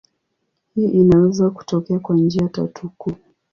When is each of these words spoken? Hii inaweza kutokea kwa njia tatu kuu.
Hii 0.75 0.85
inaweza 0.85 1.49
kutokea 1.49 1.99
kwa 1.99 2.15
njia 2.15 2.47
tatu 2.47 2.89
kuu. 2.97 3.15